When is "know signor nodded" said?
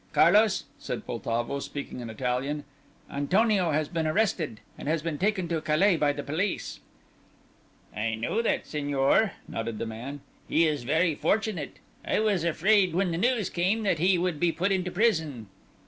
8.15-9.77